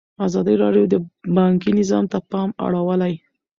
ازادي 0.25 0.55
راډیو 0.63 0.85
د 0.93 0.95
بانکي 1.35 1.69
نظام 1.79 2.05
ته 2.11 2.17
پام 2.31 2.49
اړولی. 2.65 3.13